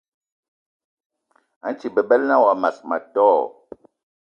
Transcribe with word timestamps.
A 1.65 1.67
nti 1.73 1.87
bebela 1.95 2.25
na 2.29 2.37
wa 2.43 2.53
mas 2.61 2.77
ma 2.87 2.97
tó? 3.13 3.29